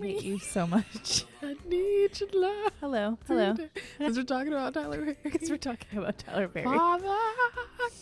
hate 0.00 0.22
you 0.22 0.38
so 0.38 0.66
much. 0.66 1.24
I 1.42 1.56
need 1.66 2.18
your 2.20 2.28
love. 2.34 2.72
Hello, 2.80 3.18
hello. 3.26 3.54
Because 3.98 4.16
we're 4.16 4.24
talking 4.24 4.52
about 4.52 4.74
Tyler 4.74 4.98
Perry. 4.98 5.16
Because 5.22 5.50
we're 5.50 5.56
talking 5.56 5.98
about 5.98 6.18
Tyler 6.18 6.48
Perry. 6.48 6.64
Father, 6.64 7.16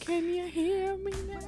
can 0.01 0.29
you 0.29 0.47
hear 0.47 0.97
me 0.97 1.13
now? 1.29 1.41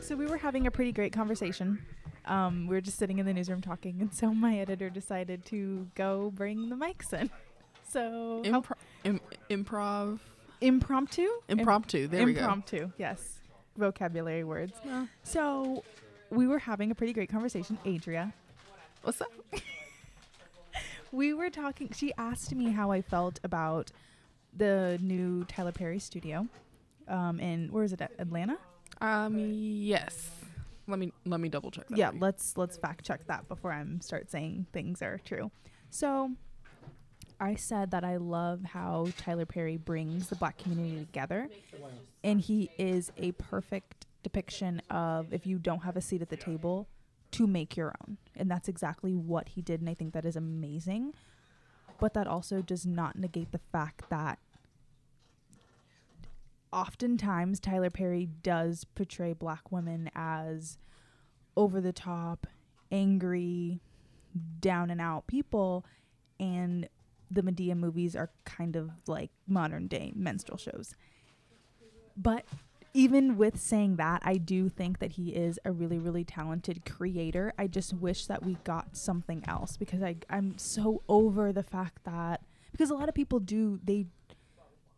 So 0.00 0.14
we 0.14 0.26
were 0.26 0.36
having 0.38 0.66
a 0.66 0.70
pretty 0.70 0.92
great 0.92 1.12
conversation. 1.12 1.84
Um, 2.26 2.66
we 2.66 2.74
were 2.74 2.80
just 2.80 2.98
sitting 2.98 3.18
in 3.18 3.26
the 3.26 3.32
newsroom 3.32 3.60
talking, 3.60 4.00
and 4.00 4.12
so 4.12 4.32
my 4.32 4.58
editor 4.58 4.90
decided 4.90 5.44
to 5.46 5.86
go 5.94 6.30
bring 6.34 6.68
the 6.68 6.76
mics 6.76 7.12
in. 7.12 7.30
So 7.88 8.42
how- 8.44 8.62
Impro- 8.62 8.72
Im- 9.04 9.20
improv. 9.48 10.18
impromptu, 10.60 11.28
Impromptu. 11.48 12.08
There 12.08 12.26
we 12.26 12.32
go. 12.32 12.40
impromptu. 12.40 12.90
Yes, 12.98 13.38
vocabulary 13.78 14.42
words. 14.42 14.72
Uh, 14.90 15.06
So 15.22 15.84
we 16.30 16.46
were 16.46 16.58
having 16.58 16.90
a 16.90 16.94
pretty 16.94 17.12
great 17.12 17.28
conversation. 17.28 17.78
Adria, 17.86 18.32
what's 19.02 19.20
up? 19.20 19.32
we 21.12 21.32
were 21.34 21.50
talking. 21.50 21.90
She 21.92 22.12
asked 22.18 22.54
me 22.54 22.70
how 22.70 22.90
I 22.90 23.02
felt 23.02 23.40
about 23.44 23.90
the 24.54 24.98
new 25.00 25.44
Tyler 25.44 25.72
Perry 25.72 25.98
studio. 25.98 26.46
Um, 27.08 27.38
in 27.40 27.68
where 27.70 27.84
is 27.84 27.92
it? 27.92 28.00
At 28.00 28.12
Atlanta. 28.18 28.58
Um, 29.00 29.36
yes. 29.38 30.30
Let 30.88 30.98
me 30.98 31.12
let 31.24 31.40
me 31.40 31.48
double 31.48 31.70
check 31.72 31.88
that. 31.88 31.98
yeah 31.98 32.12
you. 32.12 32.20
let's 32.20 32.56
let's 32.56 32.76
fact 32.76 33.04
check 33.04 33.26
that 33.26 33.48
before 33.48 33.72
i 33.72 33.84
start 34.00 34.30
saying 34.30 34.66
things 34.72 35.02
are 35.02 35.18
true 35.24 35.50
so 35.90 36.30
i 37.40 37.56
said 37.56 37.90
that 37.90 38.04
i 38.04 38.18
love 38.18 38.62
how 38.62 39.08
tyler 39.16 39.44
perry 39.44 39.76
brings 39.76 40.28
the 40.28 40.36
black 40.36 40.56
community 40.58 41.04
together 41.04 41.48
and 42.22 42.40
he 42.40 42.70
is 42.78 43.10
a 43.16 43.32
perfect 43.32 44.05
depiction 44.26 44.82
of 44.90 45.32
if 45.32 45.46
you 45.46 45.58
don't 45.58 45.84
have 45.84 45.96
a 45.96 46.00
seat 46.00 46.20
at 46.20 46.28
the 46.28 46.36
table 46.36 46.88
to 47.30 47.46
make 47.46 47.76
your 47.76 47.94
own 48.02 48.16
and 48.34 48.50
that's 48.50 48.68
exactly 48.68 49.14
what 49.14 49.50
he 49.50 49.62
did 49.62 49.80
and 49.80 49.88
i 49.88 49.94
think 49.94 50.12
that 50.12 50.24
is 50.24 50.36
amazing 50.36 51.14
but 52.00 52.12
that 52.14 52.26
also 52.26 52.60
does 52.60 52.84
not 52.84 53.16
negate 53.16 53.52
the 53.52 53.60
fact 53.72 54.08
that 54.10 54.38
oftentimes 56.72 57.58
Tyler 57.58 57.90
Perry 57.90 58.26
does 58.26 58.84
portray 58.84 59.32
black 59.32 59.72
women 59.72 60.10
as 60.14 60.78
over 61.56 61.80
the 61.80 61.92
top, 61.92 62.46
angry, 62.92 63.80
down 64.60 64.90
and 64.90 65.00
out 65.00 65.26
people 65.26 65.86
and 66.38 66.88
the 67.30 67.42
Madea 67.42 67.74
movies 67.74 68.14
are 68.14 68.30
kind 68.44 68.76
of 68.76 68.90
like 69.06 69.30
modern 69.48 69.86
day 69.86 70.12
minstrel 70.14 70.58
shows. 70.58 70.94
But 72.16 72.44
even 72.96 73.36
with 73.36 73.60
saying 73.60 73.96
that, 73.96 74.22
I 74.24 74.38
do 74.38 74.68
think 74.70 74.98
that 75.00 75.12
he 75.12 75.28
is 75.30 75.58
a 75.64 75.70
really, 75.72 75.98
really 75.98 76.24
talented 76.24 76.84
creator. 76.86 77.52
I 77.58 77.66
just 77.66 77.92
wish 77.92 78.26
that 78.26 78.42
we 78.42 78.54
got 78.64 78.96
something 78.96 79.44
else 79.46 79.76
because 79.76 80.02
I, 80.02 80.16
I'm 80.30 80.56
so 80.56 81.02
over 81.08 81.52
the 81.52 81.62
fact 81.62 82.04
that 82.04 82.40
because 82.72 82.88
a 82.90 82.94
lot 82.94 83.08
of 83.08 83.14
people 83.14 83.38
do 83.38 83.78
they 83.84 84.06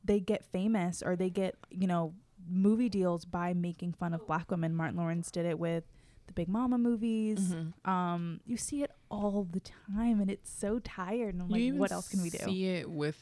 they 0.05 0.21
get 0.21 0.45
famous 0.45 1.03
or 1.03 1.17
they 1.17 1.29
get 1.29 1.57
you 1.71 1.87
know 1.89 2.15
movie 2.49 2.89
deals 2.89 3.25
by 3.25 3.53
making 3.53 3.93
fun 3.95 4.15
of 4.15 4.27
black 4.27 4.51
women. 4.51 4.75
Martin 4.75 4.97
Lawrence 4.97 5.31
did 5.31 5.45
it 5.45 5.59
with 5.59 5.85
the 6.29 6.33
Big 6.33 6.49
Mama 6.49 6.79
movies. 6.79 7.41
Mhm. 7.53 7.73
Um, 7.89 8.41
you 8.47 8.57
see 8.57 8.83
it 8.83 8.91
all 9.11 9.47
the 9.51 9.61
time, 9.61 10.21
and 10.21 10.31
it's 10.31 10.51
so 10.51 10.79
tired. 10.79 11.35
And 11.35 11.43
I'm 11.43 11.51
You 11.51 11.73
like, 11.73 11.81
what 11.81 11.93
else 11.93 12.09
can 12.09 12.23
we 12.23 12.31
do? 12.31 12.39
See 12.39 12.67
it 12.67 12.89
with 12.89 13.17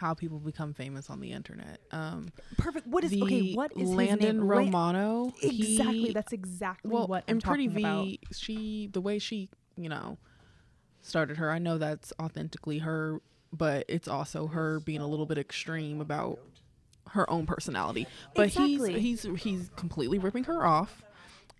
how 0.00 0.14
people 0.14 0.38
become 0.38 0.72
famous 0.72 1.10
on 1.10 1.20
the 1.20 1.30
internet. 1.30 1.78
Um, 1.92 2.30
Perfect. 2.56 2.86
What 2.86 3.04
is 3.04 3.12
okay? 3.12 3.52
What 3.52 3.70
is 3.76 3.90
Landon 3.90 4.18
his 4.20 4.34
name? 4.34 4.48
La- 4.48 4.56
Romano? 4.56 5.32
exactly. 5.42 5.98
he- 6.06 6.12
That's 6.12 6.32
exactly 6.32 6.90
well, 6.90 7.06
what 7.06 7.24
I'm 7.28 7.36
in 7.36 7.40
Pretty 7.42 7.68
talking 7.68 7.84
about. 7.84 8.04
V, 8.06 8.20
she 8.32 8.88
the 8.90 9.00
way 9.02 9.18
she 9.18 9.50
you 9.76 9.90
know 9.90 10.16
started 11.02 11.36
her. 11.36 11.50
I 11.50 11.58
know 11.58 11.76
that's 11.76 12.14
authentically 12.18 12.78
her, 12.78 13.20
but 13.52 13.84
it's 13.88 14.08
also 14.08 14.46
her 14.46 14.80
being 14.80 15.02
a 15.02 15.06
little 15.06 15.26
bit 15.26 15.36
extreme 15.36 16.00
about 16.00 16.38
her 17.10 17.28
own 17.30 17.44
personality. 17.44 18.06
But 18.34 18.46
Exactly. 18.46 19.00
he's 19.00 19.22
he's 19.24 19.42
he's 19.42 19.70
completely 19.76 20.18
ripping 20.18 20.44
her 20.44 20.64
off, 20.64 21.02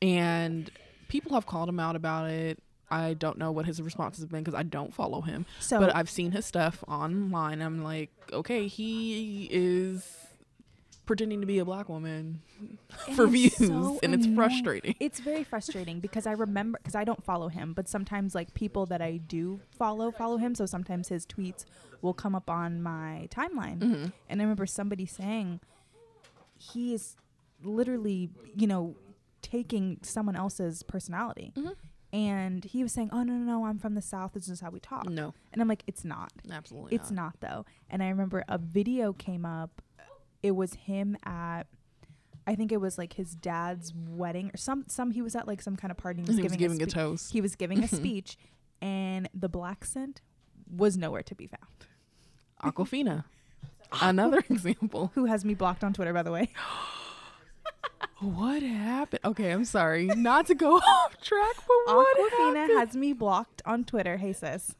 and 0.00 0.70
people 1.08 1.34
have 1.34 1.44
called 1.44 1.68
him 1.68 1.78
out 1.78 1.94
about 1.94 2.30
it. 2.30 2.58
I 2.90 3.14
don't 3.14 3.38
know 3.38 3.52
what 3.52 3.66
his 3.66 3.80
responses 3.80 4.22
have 4.22 4.30
been 4.30 4.42
because 4.42 4.58
I 4.58 4.62
don't 4.64 4.92
follow 4.92 5.20
him, 5.20 5.46
So, 5.60 5.78
but 5.78 5.94
I've 5.94 6.10
seen 6.10 6.32
his 6.32 6.44
stuff 6.46 6.82
online. 6.88 7.60
I'm 7.62 7.82
like, 7.84 8.10
okay, 8.32 8.66
he 8.66 9.48
is 9.50 10.16
pretending 11.06 11.40
to 11.40 11.46
be 11.46 11.58
a 11.58 11.64
black 11.64 11.88
woman 11.88 12.40
for 13.16 13.26
views, 13.26 13.54
so 13.56 13.98
and 14.02 14.14
it's 14.14 14.26
annoying. 14.26 14.34
frustrating. 14.36 14.94
It's 15.00 15.18
very 15.20 15.42
frustrating 15.44 16.00
because 16.00 16.26
I 16.26 16.32
remember 16.32 16.78
because 16.78 16.94
I 16.94 17.04
don't 17.04 17.24
follow 17.24 17.48
him, 17.48 17.72
but 17.72 17.88
sometimes 17.88 18.34
like 18.34 18.54
people 18.54 18.86
that 18.86 19.00
I 19.02 19.16
do 19.16 19.60
follow 19.76 20.10
follow 20.12 20.36
him. 20.36 20.54
So 20.54 20.66
sometimes 20.66 21.08
his 21.08 21.26
tweets 21.26 21.64
will 22.02 22.14
come 22.14 22.34
up 22.34 22.48
on 22.50 22.82
my 22.82 23.28
timeline, 23.30 23.82
hmm 23.82 24.06
and 24.28 24.40
I 24.40 24.44
remember 24.44 24.66
somebody 24.66 25.06
saying 25.06 25.60
he 26.58 26.92
is 26.94 27.16
literally, 27.62 28.30
you 28.54 28.66
know, 28.66 28.94
taking 29.42 29.98
someone 30.02 30.36
else's 30.36 30.82
personality. 30.82 31.52
Mhm. 31.56 31.74
And 32.12 32.64
he 32.64 32.82
was 32.82 32.92
saying, 32.92 33.10
"Oh 33.12 33.22
no, 33.22 33.34
no, 33.34 33.44
no! 33.58 33.64
I'm 33.66 33.78
from 33.78 33.94
the 33.94 34.02
South. 34.02 34.32
This 34.34 34.48
is 34.48 34.60
how 34.60 34.70
we 34.70 34.80
talk." 34.80 35.08
No, 35.08 35.32
And 35.52 35.62
I'm 35.62 35.68
like, 35.68 35.84
"It's 35.86 36.04
not. 36.04 36.32
absolutely. 36.50 36.96
It's 36.96 37.10
not 37.10 37.34
though." 37.40 37.64
And 37.88 38.02
I 38.02 38.08
remember 38.08 38.44
a 38.48 38.58
video 38.58 39.12
came 39.12 39.44
up. 39.46 39.80
It 40.42 40.52
was 40.56 40.74
him 40.74 41.16
at, 41.24 41.64
I 42.46 42.54
think 42.56 42.72
it 42.72 42.80
was 42.80 42.96
like 42.98 43.12
his 43.12 43.34
dad's 43.34 43.92
wedding 43.94 44.50
or 44.52 44.56
some 44.56 44.84
some. 44.88 45.12
He 45.12 45.22
was 45.22 45.36
at 45.36 45.46
like 45.46 45.62
some 45.62 45.76
kind 45.76 45.90
of 45.92 45.98
party. 45.98 46.18
And 46.20 46.26
He 46.28 46.42
was 46.42 46.56
giving 46.56 46.80
a 46.80 46.84
a 46.84 46.88
spe- 46.88 46.94
toast. 46.94 47.32
He 47.32 47.40
was 47.40 47.54
giving 47.54 47.84
a 47.84 47.88
speech, 48.00 48.36
and 48.82 49.28
the 49.32 49.48
black 49.48 49.84
scent 49.84 50.20
was 50.68 50.96
nowhere 50.96 51.22
to 51.22 51.34
be 51.36 51.46
found. 51.46 51.86
Awkwafina. 52.74 53.24
Another 54.02 54.38
example. 54.50 55.12
Who 55.14 55.26
has 55.26 55.44
me 55.44 55.54
blocked 55.54 55.84
on 55.84 55.92
Twitter, 55.92 56.12
by 56.12 56.22
the 56.22 56.32
way? 56.32 56.50
What 58.20 58.62
happened? 58.62 59.20
Okay, 59.24 59.50
I'm 59.50 59.64
sorry. 59.64 60.06
Not 60.06 60.46
to 60.46 60.54
go 60.54 60.76
off 60.76 61.20
track, 61.22 61.56
but 61.56 61.94
what 61.96 62.16
Awkwafina 62.18 62.56
happened? 62.56 62.78
has 62.78 62.96
me 62.96 63.12
blocked 63.12 63.62
on 63.64 63.84
Twitter. 63.84 64.18
Hey 64.18 64.32
sis. 64.34 64.74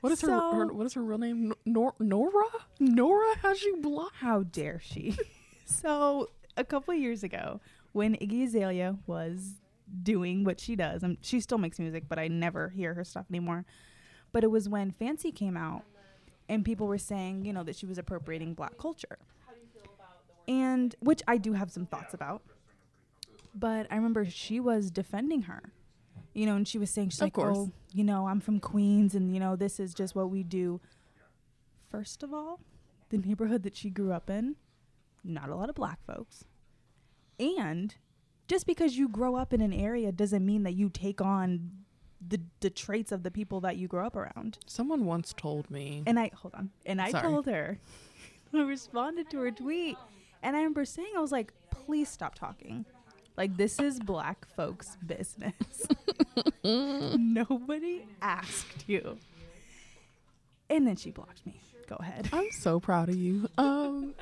what 0.00 0.12
is 0.12 0.20
her, 0.22 0.28
her 0.30 0.66
what 0.72 0.86
is 0.86 0.94
her 0.94 1.02
real 1.02 1.18
name? 1.18 1.52
Nor- 1.66 1.94
Nora? 1.98 2.44
Nora 2.80 3.36
has 3.42 3.62
you 3.62 3.76
blocked? 3.76 4.16
How 4.16 4.44
dare 4.44 4.80
she? 4.82 5.16
so 5.66 6.30
a 6.56 6.64
couple 6.64 6.94
of 6.94 7.00
years 7.00 7.22
ago, 7.22 7.60
when 7.92 8.16
Iggy 8.16 8.44
Azalea 8.44 8.96
was 9.06 9.54
doing 10.02 10.44
what 10.44 10.58
she 10.58 10.74
does, 10.74 11.02
and 11.02 11.18
she 11.20 11.40
still 11.40 11.58
makes 11.58 11.78
music, 11.78 12.04
but 12.08 12.18
I 12.18 12.28
never 12.28 12.70
hear 12.70 12.94
her 12.94 13.04
stuff 13.04 13.26
anymore. 13.30 13.64
But 14.32 14.42
it 14.44 14.50
was 14.50 14.68
when 14.68 14.90
Fancy 14.90 15.32
came 15.32 15.56
out, 15.56 15.82
and 16.48 16.64
people 16.64 16.86
were 16.86 16.98
saying, 16.98 17.44
you 17.44 17.52
know, 17.52 17.62
that 17.64 17.76
she 17.76 17.86
was 17.86 17.96
appropriating 17.98 18.54
black 18.54 18.76
culture, 18.78 19.18
and 20.48 20.96
which 21.00 21.22
I 21.28 21.36
do 21.36 21.52
have 21.52 21.70
some 21.70 21.86
thoughts 21.86 22.14
about. 22.14 22.42
But 23.54 23.86
I 23.90 23.96
remember 23.96 24.24
she 24.24 24.58
was 24.60 24.90
defending 24.90 25.42
her, 25.42 25.72
you 26.32 26.46
know, 26.46 26.56
and 26.56 26.66
she 26.66 26.78
was 26.78 26.90
saying 26.90 27.10
she's 27.10 27.20
Of 27.20 27.26
like, 27.26 27.32
course. 27.34 27.56
oh, 27.58 27.72
you 27.92 28.02
know, 28.04 28.26
I'm 28.26 28.40
from 28.40 28.58
Queens, 28.60 29.14
and 29.14 29.32
you 29.32 29.38
know, 29.40 29.54
this 29.56 29.78
is 29.78 29.94
just 29.94 30.14
what 30.14 30.30
we 30.30 30.42
do. 30.42 30.80
First 31.90 32.22
of 32.22 32.32
all, 32.32 32.60
the 33.10 33.18
neighborhood 33.18 33.62
that 33.64 33.76
she 33.76 33.90
grew 33.90 34.12
up 34.12 34.28
in, 34.30 34.56
not 35.24 35.48
a 35.48 35.54
lot 35.56 35.68
of 35.68 35.74
black 35.74 35.98
folks. 36.06 36.44
And 37.40 37.94
just 38.46 38.66
because 38.66 38.96
you 38.96 39.08
grow 39.08 39.36
up 39.36 39.52
in 39.52 39.60
an 39.60 39.72
area 39.72 40.12
doesn't 40.12 40.44
mean 40.44 40.62
that 40.64 40.74
you 40.74 40.88
take 40.88 41.20
on 41.20 41.70
the 42.26 42.40
the 42.60 42.70
traits 42.70 43.12
of 43.12 43.22
the 43.22 43.30
people 43.30 43.60
that 43.60 43.76
you 43.76 43.86
grow 43.88 44.06
up 44.06 44.16
around. 44.16 44.58
Someone 44.66 45.04
once 45.04 45.32
told 45.36 45.70
me. 45.70 46.02
And 46.06 46.18
I 46.18 46.30
hold 46.34 46.54
on. 46.54 46.70
And 46.84 47.00
I 47.00 47.10
Sorry. 47.12 47.22
told 47.22 47.46
her 47.46 47.78
I 48.52 48.60
responded 48.62 49.30
to 49.30 49.38
her 49.40 49.50
tweet 49.52 49.96
and 50.42 50.54
I 50.56 50.60
remember 50.60 50.84
saying 50.84 51.08
I 51.16 51.20
was 51.20 51.32
like, 51.32 51.52
please 51.70 52.08
stop 52.08 52.34
talking. 52.34 52.84
Like 53.36 53.56
this 53.56 53.78
is 53.78 54.00
black 54.00 54.46
folks' 54.56 54.96
business. 55.06 55.54
Nobody 56.64 58.04
asked 58.20 58.84
you. 58.88 59.18
And 60.70 60.86
then 60.86 60.96
she 60.96 61.10
blocked 61.10 61.46
me. 61.46 61.60
Go 61.88 61.96
ahead. 62.00 62.28
I'm 62.32 62.50
so 62.50 62.78
proud 62.80 63.08
of 63.08 63.16
you. 63.16 63.48
Um, 63.56 64.14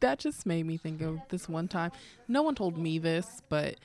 that 0.00 0.18
just 0.18 0.46
made 0.46 0.64
me 0.64 0.76
think 0.78 1.02
of 1.02 1.18
this 1.28 1.48
one 1.48 1.68
time. 1.68 1.90
No 2.28 2.42
one 2.42 2.54
told 2.54 2.78
me 2.78 2.98
this, 2.98 3.42
but 3.50 3.76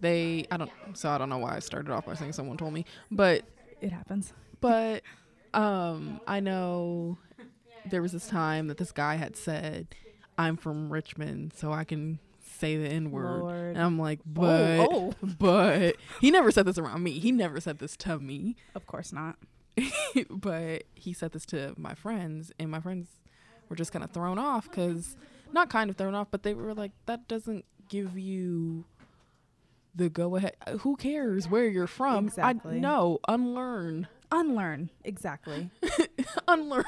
they. 0.00 0.46
I 0.50 0.56
don't. 0.58 0.70
So 0.94 1.08
I 1.10 1.18
don't 1.18 1.28
know 1.28 1.38
why 1.38 1.56
I 1.56 1.58
started 1.58 1.90
off 1.90 2.06
by 2.06 2.14
saying 2.14 2.32
someone 2.34 2.56
told 2.56 2.72
me, 2.72 2.84
but 3.10 3.42
It 3.80 3.90
happens. 3.90 4.32
but 4.60 5.02
um, 5.54 6.20
I 6.28 6.38
know 6.40 7.18
there 7.90 8.02
was 8.02 8.12
this 8.12 8.28
time 8.28 8.68
that 8.68 8.76
this 8.76 8.92
guy 8.92 9.16
had 9.16 9.36
said, 9.36 9.88
"I'm 10.38 10.56
from 10.56 10.92
Richmond, 10.92 11.52
so 11.54 11.72
I 11.72 11.84
can 11.84 12.18
say 12.58 12.76
the 12.76 12.88
N 12.88 13.10
word." 13.10 13.76
And 13.76 13.82
I'm 13.82 13.98
like, 13.98 14.20
oh, 14.20 14.32
but 14.32 14.88
oh, 14.90 15.14
but 15.38 15.96
he 16.20 16.30
never 16.30 16.50
said 16.50 16.66
this 16.66 16.78
around 16.78 17.02
me. 17.02 17.18
He 17.18 17.32
never 17.32 17.60
said 17.60 17.78
this 17.78 17.96
to 17.98 18.18
me. 18.18 18.56
of 18.74 18.86
course 18.86 19.12
not. 19.12 19.36
but 20.30 20.84
he 20.94 21.12
said 21.12 21.32
this 21.32 21.44
to 21.46 21.74
my 21.76 21.94
friends, 21.94 22.52
and 22.58 22.70
my 22.70 22.80
friends 22.80 23.08
were 23.68 23.76
just 23.76 23.92
kind 23.92 24.04
of 24.04 24.10
thrown 24.10 24.38
off 24.38 24.68
because, 24.70 25.16
not 25.52 25.68
kind 25.68 25.90
of 25.90 25.96
thrown 25.96 26.14
off, 26.14 26.28
but 26.30 26.42
they 26.42 26.54
were 26.54 26.72
like, 26.74 26.92
that 27.06 27.28
doesn't 27.28 27.64
give 27.88 28.18
you 28.18 28.84
the 29.94 30.08
go 30.08 30.36
ahead. 30.36 30.56
Uh, 30.66 30.78
who 30.78 30.96
cares 30.96 31.48
where 31.48 31.66
you're 31.66 31.86
from? 31.86 32.26
Exactly. 32.26 32.76
I 32.76 32.80
no 32.80 33.18
unlearn, 33.28 34.08
Unlearn. 34.30 34.90
Exactly. 35.04 35.70
unlearn. 36.48 36.84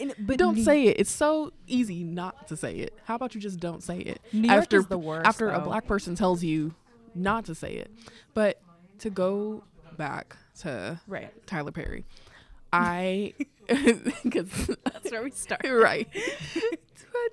And- 0.00 0.14
but 0.18 0.36
don't 0.38 0.56
New- 0.56 0.64
say 0.64 0.84
it. 0.88 0.98
It's 0.98 1.10
so 1.10 1.52
easy 1.66 2.02
not 2.04 2.48
to 2.48 2.56
say 2.56 2.76
it. 2.78 2.94
How 3.04 3.14
about 3.14 3.34
you 3.34 3.40
just 3.40 3.60
don't 3.60 3.82
say 3.82 3.98
it? 3.98 4.20
New 4.32 4.48
York 4.48 4.62
after 4.62 4.78
is 4.78 4.86
the 4.86 4.98
worst, 4.98 5.26
after 5.26 5.50
a 5.50 5.60
black 5.60 5.86
person 5.86 6.14
tells 6.14 6.42
you 6.42 6.74
not 7.14 7.44
to 7.46 7.54
say 7.54 7.74
it. 7.74 7.90
But 8.34 8.60
to 8.98 9.10
go 9.10 9.64
back 9.96 10.36
to 10.60 11.00
Right. 11.06 11.32
Tyler 11.46 11.70
Perry, 11.72 12.04
I 12.72 13.34
because 13.68 14.48
That's 14.84 15.10
where 15.12 15.22
we 15.22 15.30
start. 15.30 15.62
right. 15.68 16.08
to, 16.12 16.60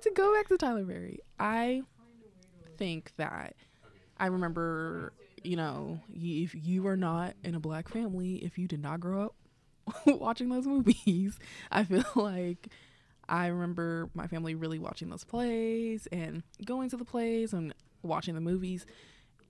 to 0.02 0.10
go 0.14 0.32
back 0.34 0.48
to 0.48 0.56
Tyler 0.56 0.84
Perry, 0.84 1.18
I 1.40 1.82
think 2.78 3.12
that 3.16 3.54
I 4.18 4.26
remember, 4.26 5.12
you 5.42 5.56
know, 5.56 5.98
if 6.14 6.54
you 6.54 6.86
are 6.86 6.96
not 6.96 7.34
in 7.42 7.54
a 7.56 7.60
black 7.60 7.88
family, 7.88 8.36
if 8.36 8.56
you 8.56 8.68
did 8.68 8.80
not 8.80 9.00
grow 9.00 9.24
up 9.24 9.34
watching 10.06 10.48
those 10.48 10.66
movies, 10.66 11.38
I 11.70 11.84
feel 11.84 12.04
like 12.14 12.68
I 13.28 13.46
remember 13.48 14.10
my 14.14 14.26
family 14.26 14.54
really 14.54 14.78
watching 14.78 15.08
those 15.10 15.24
plays 15.24 16.06
and 16.12 16.42
going 16.64 16.90
to 16.90 16.96
the 16.96 17.04
plays 17.04 17.52
and 17.52 17.74
watching 18.02 18.34
the 18.34 18.40
movies. 18.40 18.84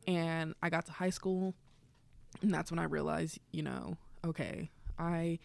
And 0.06 0.54
I 0.62 0.68
got 0.70 0.86
to 0.86 0.92
high 0.92 1.10
school, 1.10 1.54
and 2.42 2.52
that's 2.52 2.70
when 2.70 2.78
I 2.78 2.84
realized, 2.84 3.38
you 3.52 3.62
know, 3.62 3.96
okay, 4.26 4.70
I 4.98 5.38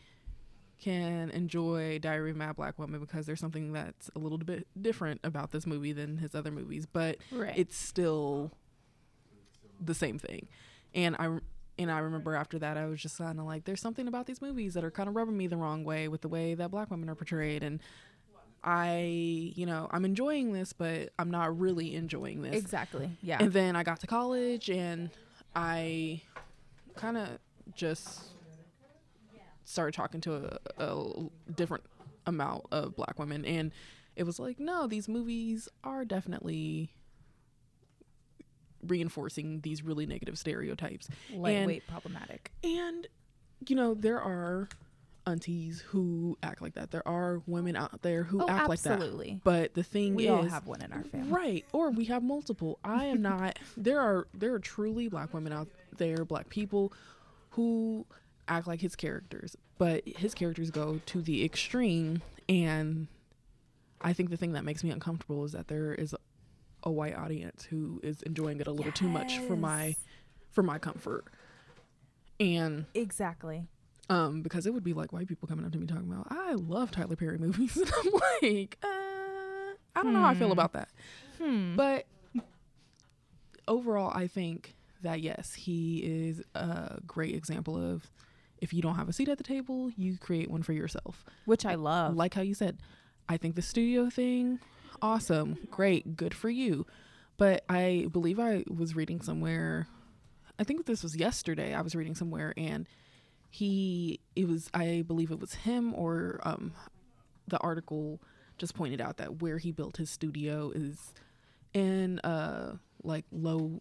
can 0.79 1.29
enjoy 1.31 1.97
Diary 1.99 2.29
of 2.31 2.35
a 2.35 2.39
Mad 2.39 2.55
Black 2.55 2.77
Woman 2.77 2.99
because 2.99 3.25
there's 3.25 3.39
something 3.39 3.73
that's 3.73 4.09
a 4.15 4.19
little 4.19 4.37
bit 4.37 4.67
different 4.79 5.19
about 5.23 5.51
this 5.51 5.65
movie 5.65 5.91
than 5.91 6.17
his 6.17 6.35
other 6.35 6.51
movies, 6.51 6.85
but 6.85 7.17
Right. 7.31 7.53
it's 7.57 7.75
still 7.77 8.51
the 9.83 9.93
same 9.95 10.19
thing. 10.19 10.47
And 10.93 11.15
I 11.17 11.39
and 11.79 11.91
I 11.91 11.99
remember 11.99 12.35
after 12.35 12.59
that 12.59 12.77
I 12.77 12.85
was 12.85 13.01
just 13.01 13.17
kind 13.17 13.39
of 13.39 13.45
like 13.45 13.65
there's 13.65 13.81
something 13.81 14.07
about 14.07 14.25
these 14.25 14.41
movies 14.41 14.73
that 14.73 14.83
are 14.83 14.91
kind 14.91 15.09
of 15.09 15.15
rubbing 15.15 15.37
me 15.37 15.47
the 15.47 15.57
wrong 15.57 15.83
way 15.83 16.07
with 16.07 16.21
the 16.21 16.27
way 16.27 16.53
that 16.55 16.71
black 16.71 16.89
women 16.91 17.09
are 17.09 17.15
portrayed 17.15 17.63
and 17.63 17.79
I, 18.63 19.53
you 19.55 19.65
know, 19.65 19.87
I'm 19.91 20.03
enjoying 20.03 20.51
this, 20.51 20.73
but 20.73 21.13
I'm 21.17 21.31
not 21.31 21.57
really 21.57 21.95
enjoying 21.95 22.41
this. 22.41 22.55
Exactly. 22.55 23.09
Yeah. 23.21 23.37
And 23.39 23.53
then 23.53 23.75
I 23.75 23.83
got 23.83 24.01
to 24.01 24.07
college 24.07 24.69
and 24.69 25.09
I 25.55 26.21
kind 26.95 27.17
of 27.17 27.29
just 27.75 28.21
started 29.63 29.93
talking 29.93 30.21
to 30.21 30.59
a, 30.79 30.83
a 30.83 31.29
different 31.55 31.83
amount 32.25 32.65
of 32.71 32.95
black 32.95 33.17
women. 33.19 33.45
And 33.45 33.71
it 34.15 34.23
was 34.23 34.39
like, 34.39 34.59
no, 34.59 34.87
these 34.87 35.07
movies 35.07 35.69
are 35.83 36.03
definitely 36.03 36.91
reinforcing 38.87 39.61
these 39.61 39.83
really 39.83 40.05
negative 40.05 40.37
stereotypes. 40.37 41.09
Lightweight 41.33 41.87
problematic. 41.87 42.51
And, 42.63 43.07
you 43.67 43.75
know, 43.75 43.93
there 43.93 44.21
are 44.21 44.67
aunties 45.25 45.81
who 45.87 46.37
act 46.41 46.61
like 46.61 46.73
that. 46.75 46.91
There 46.91 47.05
are 47.07 47.41
women 47.47 47.75
out 47.75 48.01
there 48.01 48.23
who 48.23 48.41
Oh, 48.41 48.47
act 48.47 48.69
like 48.69 48.79
that. 48.81 48.93
absolutely. 48.93 49.41
But 49.43 49.73
the 49.73 49.83
thing 49.83 50.15
We 50.15 50.25
is, 50.25 50.31
all 50.31 50.43
have 50.43 50.67
one 50.67 50.81
in 50.81 50.93
our 50.93 51.03
family. 51.03 51.29
Right. 51.29 51.65
Or 51.73 51.91
we 51.91 52.05
have 52.05 52.23
multiple. 52.23 52.79
I 52.83 53.05
am 53.05 53.21
not 53.21 53.59
there 53.77 53.99
are 53.99 54.27
there 54.33 54.53
are 54.53 54.59
truly 54.59 55.09
black 55.09 55.33
women 55.33 55.51
out 55.51 55.67
there, 55.97 56.23
black 56.23 56.47
people 56.49 56.93
who 57.51 58.05
act 58.47 58.67
like 58.67 58.79
his 58.79 58.95
characters. 58.95 59.57
But 59.77 60.07
his 60.07 60.33
characters 60.33 60.71
go 60.71 61.01
to 61.07 61.21
the 61.21 61.43
extreme 61.43 62.21
and 62.47 63.07
I 63.99 64.13
think 64.13 64.29
the 64.29 64.37
thing 64.37 64.53
that 64.53 64.63
makes 64.63 64.83
me 64.83 64.91
uncomfortable 64.91 65.43
is 65.43 65.51
that 65.51 65.67
there 65.67 65.93
is 65.93 66.15
a 66.87 66.91
white 66.91 67.15
audience 67.15 67.65
who 67.69 67.99
is 68.01 68.21
enjoying 68.23 68.59
it 68.61 68.67
a 68.67 68.71
little 68.71 68.91
too 68.93 69.09
much 69.09 69.39
for 69.39 69.55
my 69.57 69.95
for 70.51 70.63
my 70.63 70.79
comfort. 70.79 71.25
And 72.39 72.85
Exactly. 72.93 73.67
um, 74.09 74.41
because 74.41 74.65
it 74.65 74.73
would 74.73 74.83
be 74.83 74.93
like 74.93 75.11
white 75.11 75.27
people 75.27 75.47
coming 75.47 75.65
up 75.65 75.71
to 75.73 75.77
me 75.77 75.85
talking 75.85 76.09
about, 76.11 76.27
I 76.29 76.53
love 76.53 76.91
Tyler 76.91 77.15
Perry 77.17 77.37
movies, 77.37 77.75
and 77.77 77.91
I'm 77.91 78.11
like, 78.41 78.77
uh, 78.83 78.87
I 78.87 80.03
don't 80.03 80.13
know 80.13 80.21
how 80.21 80.29
I 80.29 80.35
feel 80.35 80.47
Hmm. 80.47 80.51
about 80.53 80.73
that. 80.73 80.89
Hmm. 81.39 81.75
But 81.75 82.05
overall, 83.67 84.11
I 84.15 84.27
think 84.27 84.75
that 85.01 85.21
yes, 85.21 85.53
he 85.53 85.97
is 86.03 86.41
a 86.55 86.99
great 87.05 87.35
example 87.35 87.75
of 87.77 88.09
if 88.59 88.73
you 88.73 88.81
don't 88.81 88.95
have 88.95 89.09
a 89.09 89.13
seat 89.13 89.29
at 89.29 89.37
the 89.37 89.43
table, 89.43 89.91
you 89.95 90.17
create 90.17 90.49
one 90.49 90.63
for 90.63 90.73
yourself. 90.73 91.23
Which 91.45 91.65
I 91.65 91.75
love. 91.75 92.15
Like 92.15 92.33
how 92.33 92.41
you 92.41 92.53
said, 92.55 92.77
I 93.29 93.37
think 93.37 93.55
the 93.55 93.61
studio 93.61 94.09
thing, 94.09 94.59
awesome, 95.01 95.57
great, 95.69 96.15
good 96.15 96.33
for 96.33 96.49
you. 96.49 96.85
But 97.37 97.63
I 97.69 98.07
believe 98.11 98.39
I 98.39 98.63
was 98.67 98.95
reading 98.95 99.21
somewhere, 99.21 99.87
I 100.59 100.63
think 100.63 100.85
this 100.85 101.03
was 101.03 101.15
yesterday, 101.15 101.73
I 101.73 101.81
was 101.81 101.95
reading 101.95 102.15
somewhere, 102.15 102.53
and 102.57 102.87
he, 103.49 104.19
it 104.35 104.47
was, 104.47 104.69
I 104.73 105.03
believe 105.07 105.31
it 105.31 105.39
was 105.39 105.53
him 105.53 105.93
or 105.93 106.39
um, 106.43 106.73
the 107.47 107.57
article 107.59 108.19
just 108.57 108.73
pointed 108.73 108.99
out 108.99 109.17
that 109.17 109.41
where 109.41 109.59
he 109.59 109.71
built 109.71 109.97
his 109.97 110.09
studio 110.09 110.71
is 110.73 111.13
in 111.73 112.17
uh 112.19 112.75
like 113.03 113.25
low 113.31 113.79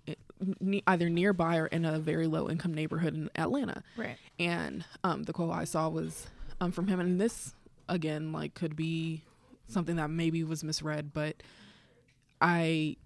either 0.86 1.08
nearby 1.08 1.56
or 1.56 1.66
in 1.66 1.86
a 1.86 1.98
very 1.98 2.26
low 2.26 2.50
income 2.50 2.74
neighborhood 2.74 3.14
in 3.14 3.30
Atlanta 3.36 3.82
right. 3.96 4.18
and 4.38 4.84
um, 5.02 5.22
the 5.22 5.32
quote 5.32 5.54
I 5.54 5.64
saw 5.64 5.88
was 5.88 6.26
um, 6.60 6.72
from 6.72 6.88
him, 6.88 7.00
and 7.00 7.20
this 7.20 7.54
again 7.88 8.32
like 8.32 8.54
could 8.54 8.76
be 8.76 9.22
something 9.68 9.96
that 9.96 10.10
maybe 10.10 10.44
was 10.44 10.62
misread, 10.64 11.12
but 11.12 11.42
I 12.40 12.96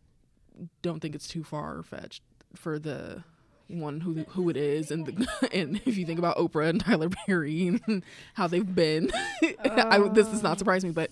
don't 0.83 1.01
think 1.01 1.15
it's 1.15 1.29
too 1.29 1.45
far 1.45 1.83
fetched 1.83 2.23
for 2.55 2.79
the 2.79 3.25
one 3.69 4.01
who 4.01 4.25
who 4.31 4.51
it 4.51 4.57
is, 4.57 4.91
and 4.91 5.07
the, 5.07 5.49
and 5.53 5.81
if 5.87 5.97
you 5.97 6.05
think 6.05 6.19
about 6.19 6.37
Oprah 6.37 6.69
and 6.69 6.81
Tyler 6.81 7.09
Perry 7.09 7.69
and 7.69 8.05
how 8.35 8.47
they've 8.47 8.75
been, 8.75 9.11
I, 9.65 10.09
this 10.13 10.29
does 10.29 10.43
not 10.43 10.59
surprise 10.59 10.85
me, 10.85 10.91
but 10.91 11.11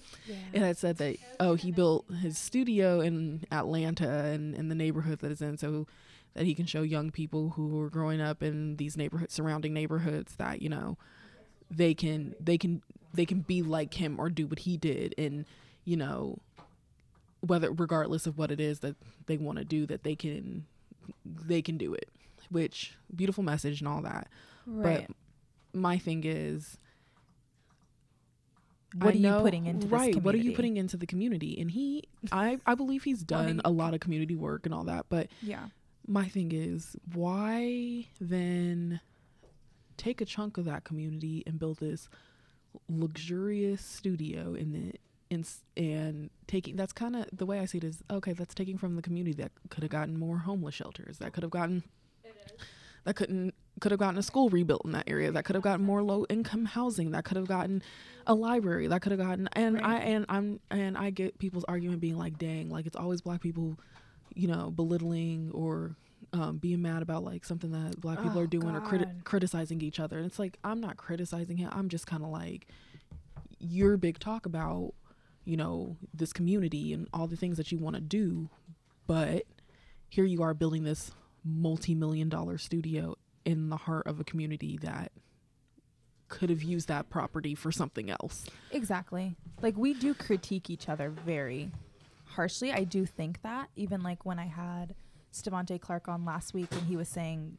it 0.52 0.60
had 0.60 0.76
said 0.76 0.96
that 0.98 1.16
oh 1.40 1.54
he 1.54 1.70
built 1.70 2.06
his 2.20 2.36
studio 2.36 3.00
in 3.00 3.44
Atlanta 3.50 4.24
and 4.24 4.54
in 4.54 4.68
the 4.68 4.74
neighborhood 4.74 5.20
that 5.20 5.30
is 5.30 5.40
in 5.40 5.56
so 5.56 5.86
that 6.34 6.44
he 6.44 6.54
can 6.54 6.66
show 6.66 6.82
young 6.82 7.10
people 7.10 7.50
who 7.50 7.80
are 7.80 7.90
growing 7.90 8.20
up 8.20 8.42
in 8.42 8.76
these 8.76 8.96
neighborhoods 8.96 9.34
surrounding 9.34 9.72
neighborhoods 9.72 10.34
that 10.36 10.60
you 10.62 10.68
know 10.68 10.96
they 11.70 11.94
can 11.94 12.34
they 12.40 12.58
can 12.58 12.82
they 13.18 13.26
can 13.26 13.40
be 13.40 13.62
like 13.62 13.94
him 13.94 14.18
or 14.20 14.30
do 14.30 14.46
what 14.46 14.60
he 14.60 14.76
did 14.76 15.12
and 15.18 15.44
you 15.84 15.96
know 15.96 16.38
whether 17.40 17.70
regardless 17.72 18.26
of 18.28 18.38
what 18.38 18.50
it 18.52 18.60
is 18.60 18.78
that 18.78 18.94
they 19.26 19.36
want 19.36 19.58
to 19.58 19.64
do 19.64 19.86
that 19.86 20.04
they 20.04 20.14
can 20.14 20.64
they 21.26 21.60
can 21.60 21.76
do 21.76 21.92
it 21.94 22.08
which 22.48 22.94
beautiful 23.14 23.42
message 23.42 23.80
and 23.80 23.88
all 23.88 24.00
that 24.02 24.28
Right. 24.66 25.08
but 25.08 25.16
my 25.80 25.98
thing 25.98 26.22
is 26.24 26.78
what 28.94 29.14
I 29.14 29.18
are 29.18 29.20
you 29.20 29.40
putting 29.42 29.66
into 29.66 29.86
right 29.88 30.16
what 30.22 30.34
are 30.34 30.38
you 30.38 30.52
putting 30.52 30.76
into 30.76 30.96
the 30.96 31.06
community 31.06 31.58
and 31.60 31.70
he 31.70 32.04
i 32.32 32.58
i 32.66 32.74
believe 32.74 33.02
he's 33.04 33.22
done 33.22 33.56
Like- 33.58 33.66
a 33.66 33.70
lot 33.70 33.94
of 33.94 34.00
community 34.00 34.34
work 34.36 34.64
and 34.64 34.74
all 34.74 34.84
that 34.84 35.06
but 35.08 35.28
Yeah. 35.42 35.66
my 36.06 36.26
thing 36.28 36.52
is 36.52 36.96
why 37.12 38.06
then 38.20 39.00
take 39.96 40.20
a 40.20 40.24
chunk 40.24 40.56
of 40.56 40.64
that 40.66 40.84
community 40.84 41.42
and 41.46 41.58
build 41.58 41.78
this 41.80 42.08
luxurious 42.88 43.84
studio 43.84 44.54
in 44.54 44.72
the 44.72 44.94
in, 45.30 45.44
and 45.76 46.30
taking 46.46 46.74
that's 46.76 46.92
kind 46.92 47.14
of 47.14 47.26
the 47.32 47.44
way 47.44 47.58
i 47.58 47.66
see 47.66 47.78
it 47.78 47.84
is 47.84 48.02
okay 48.10 48.32
that's 48.32 48.54
taking 48.54 48.78
from 48.78 48.96
the 48.96 49.02
community 49.02 49.34
that 49.34 49.52
could 49.68 49.82
have 49.82 49.90
gotten 49.90 50.18
more 50.18 50.38
homeless 50.38 50.74
shelters 50.74 51.18
that 51.18 51.32
could 51.32 51.42
have 51.42 51.50
gotten 51.50 51.82
that 53.04 53.14
couldn't 53.14 53.54
could 53.80 53.92
have 53.92 54.00
gotten 54.00 54.18
a 54.18 54.22
school 54.22 54.48
rebuilt 54.48 54.82
in 54.84 54.92
that 54.92 55.04
area 55.06 55.30
that 55.30 55.44
could 55.44 55.54
have 55.54 55.62
gotten 55.62 55.84
more 55.84 56.02
low 56.02 56.24
income 56.28 56.64
housing 56.64 57.10
that 57.10 57.24
could 57.24 57.36
have 57.36 57.46
gotten 57.46 57.82
a 58.26 58.34
library 58.34 58.86
that 58.86 59.02
could 59.02 59.12
have 59.12 59.20
gotten 59.20 59.48
and 59.52 59.80
i 59.80 59.96
and 59.98 60.24
i'm 60.28 60.60
and 60.70 60.96
i 60.96 61.10
get 61.10 61.38
people's 61.38 61.64
argument 61.64 62.00
being 62.00 62.16
like 62.16 62.38
dang 62.38 62.70
like 62.70 62.86
it's 62.86 62.96
always 62.96 63.20
black 63.20 63.40
people 63.40 63.78
you 64.34 64.48
know 64.48 64.70
belittling 64.70 65.50
or 65.52 65.94
um, 66.32 66.58
being 66.58 66.82
mad 66.82 67.02
about 67.02 67.24
like 67.24 67.44
something 67.44 67.72
that 67.72 68.00
black 68.00 68.18
people 68.22 68.38
Oh, 68.38 68.42
are 68.42 68.46
doing 68.46 68.74
or 68.76 68.80
criti- 68.80 69.24
criticizing 69.24 69.80
each 69.80 69.98
other 69.98 70.18
and 70.18 70.26
it's 70.26 70.38
like 70.38 70.58
i'm 70.62 70.80
not 70.80 70.96
criticizing 70.96 71.56
him 71.56 71.70
i'm 71.72 71.88
just 71.88 72.06
kind 72.06 72.22
of 72.22 72.28
like 72.30 72.66
your 73.58 73.96
big 73.96 74.18
talk 74.18 74.44
about 74.46 74.92
you 75.44 75.56
know 75.56 75.96
this 76.12 76.32
community 76.32 76.92
and 76.92 77.08
all 77.14 77.26
the 77.26 77.36
things 77.36 77.56
that 77.56 77.72
you 77.72 77.78
want 77.78 77.96
to 77.96 78.02
do 78.02 78.50
but 79.06 79.44
here 80.08 80.24
you 80.24 80.42
are 80.42 80.52
building 80.54 80.84
this 80.84 81.10
multi-million 81.44 82.28
dollar 82.28 82.58
studio 82.58 83.16
in 83.44 83.70
the 83.70 83.76
heart 83.78 84.06
of 84.06 84.20
a 84.20 84.24
community 84.24 84.78
that 84.82 85.10
could 86.28 86.50
have 86.50 86.62
used 86.62 86.88
that 86.88 87.08
property 87.08 87.54
for 87.54 87.72
something 87.72 88.10
else 88.10 88.44
Exactly. 88.70 89.34
Like 89.62 89.78
we 89.78 89.94
do 89.94 90.12
critique 90.12 90.68
each 90.68 90.90
other 90.90 91.08
very 91.08 91.70
harshly. 92.26 92.70
I 92.70 92.84
do 92.84 93.06
think 93.06 93.40
that 93.42 93.70
even 93.76 94.02
like 94.02 94.26
when 94.26 94.38
I 94.38 94.44
had 94.46 94.94
Stevante 95.30 95.78
Clark 95.78 96.08
on 96.08 96.24
last 96.24 96.54
week 96.54 96.68
and 96.72 96.82
he 96.82 96.96
was 96.96 97.08
saying 97.08 97.58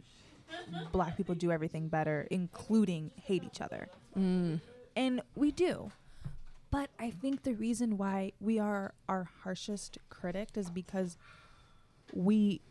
black 0.92 1.16
people 1.16 1.36
do 1.36 1.52
everything 1.52 1.88
better, 1.88 2.28
including 2.32 3.12
hate 3.16 3.44
each 3.44 3.62
other. 3.62 3.90
mm. 4.18 4.60
And 4.96 5.22
we 5.36 5.52
do. 5.52 5.92
But 6.72 6.90
I 7.00 7.10
think 7.10 7.44
the 7.44 7.54
reason 7.54 7.98
why 7.98 8.34
we 8.40 8.60
are 8.60 8.94
our 9.08 9.30
harshest 9.44 9.98
critic 10.10 10.50
is 10.56 10.70
because 10.70 11.18
we 12.14 12.62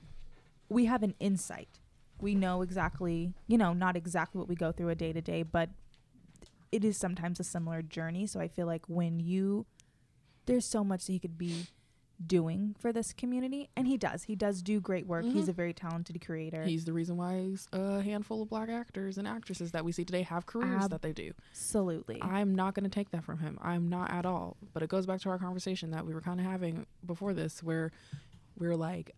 we 0.69 0.85
have 0.85 1.03
an 1.03 1.15
insight. 1.21 1.81
We 2.21 2.35
know 2.35 2.63
exactly, 2.63 3.33
you 3.47 3.57
know, 3.57 3.73
not 3.73 3.97
exactly 3.97 4.39
what 4.39 4.49
we 4.49 4.55
go 4.55 4.73
through 4.73 4.91
a 4.91 4.95
day 4.95 5.13
to 5.13 5.21
day, 5.21 5.43
but 5.43 5.71
it 6.71 6.85
is 6.85 6.97
sometimes 6.97 7.41
a 7.41 7.45
similar 7.45 7.81
journey. 7.81 8.27
So 8.27 8.41
I 8.41 8.49
feel 8.49 8.67
like 8.67 8.83
when 8.89 9.21
you, 9.21 9.67
there's 10.47 10.67
so 10.67 10.85
much 10.85 11.07
that 11.07 11.13
he 11.13 11.19
could 11.19 11.39
be 11.39 11.67
doing 12.27 12.75
for 12.79 12.93
this 12.93 13.13
community, 13.13 13.71
and 13.77 13.87
he 13.87 13.97
does. 13.97 14.25
He 14.25 14.35
does 14.35 14.61
do 14.63 14.81
great 14.81 15.07
work. 15.07 15.25
He's 15.25 15.47
Mhm. 15.47 15.51
a 15.51 15.53
very 15.53 15.73
talented 15.73 16.21
creator. 16.25 16.65
He's 16.65 16.85
the 16.85 16.93
reason 16.93 17.17
why 17.17 17.55
a 17.73 18.03
handful 18.03 18.43
of 18.43 18.49
black 18.49 18.69
actors 18.69 19.19
and 19.19 19.29
actresses 19.29 19.71
that 19.73 19.85
we 19.85 19.93
see 19.93 20.05
today 20.05 20.23
have 20.23 20.45
careers 20.47 20.85
Ab- 20.85 20.91
that 20.91 21.03
they 21.03 21.13
do. 21.13 21.33
Absolutely. 21.51 22.21
I'm 22.23 22.55
not 22.57 22.75
going 22.75 22.85
to 22.85 22.91
take 22.91 23.11
that 23.11 23.23
from 23.23 23.39
him. 23.39 23.57
I'm 23.63 23.89
not 23.89 24.11
at 24.11 24.27
all. 24.27 24.57
But 24.73 24.83
it 24.83 24.89
goes 24.89 25.07
back 25.07 25.21
to 25.21 25.31
our 25.31 25.39
conversation 25.39 25.93
that 25.93 26.05
we 26.05 26.13
were 26.13 26.21
kind 26.21 26.41
of 26.41 26.47
having 26.47 26.87
before 27.07 27.35
this, 27.35 27.63
where 27.63 27.93
we're 28.59 28.77
like, 28.77 29.15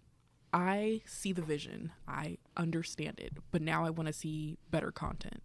I 0.52 1.00
see 1.07 1.33
the 1.33 1.42
vision, 1.42 1.92
I 2.09 2.37
understand 2.57 3.19
it, 3.21 3.35
but 3.50 3.62
now 3.62 3.85
I 3.85 3.90
want 3.90 4.09
to 4.09 4.12
see 4.12 4.59
better 4.71 4.90
content. 4.92 5.42